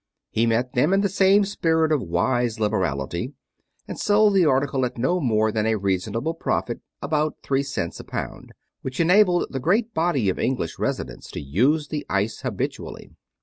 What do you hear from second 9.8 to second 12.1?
body of English residents to use the